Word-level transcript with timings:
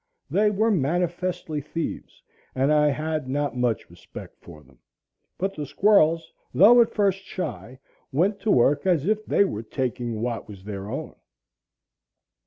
They 0.31 0.49
were 0.49 0.71
manifestly 0.71 1.61
thieves, 1.61 2.23
and 2.55 2.73
I 2.73 2.87
had 2.87 3.29
not 3.29 3.55
much 3.55 3.87
respect 3.87 4.35
for 4.39 4.63
them; 4.63 4.79
but 5.37 5.53
the 5.53 5.63
squirrels, 5.63 6.33
though 6.55 6.81
at 6.81 6.89
first 6.89 7.19
shy, 7.19 7.77
went 8.11 8.39
to 8.39 8.49
work 8.49 8.87
as 8.87 9.05
if 9.05 9.23
they 9.27 9.45
were 9.45 9.61
taking 9.61 10.19
what 10.23 10.47
was 10.49 10.63
their 10.63 10.89
own. 10.89 11.13